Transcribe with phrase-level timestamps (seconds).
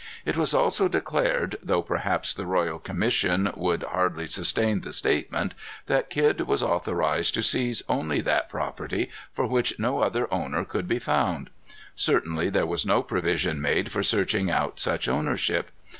[0.25, 5.53] It was also declared, though perhaps the royal commission would hardly sustain the statement,
[5.85, 10.87] that Kidd was authorized to seize only that property for which no other owner could
[10.87, 11.51] be found.
[11.95, 15.69] Certainly there was no provision made for searching out such ownership.